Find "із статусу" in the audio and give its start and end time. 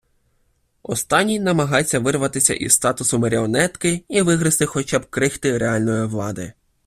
2.53-3.19